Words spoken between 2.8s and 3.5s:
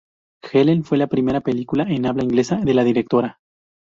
directora.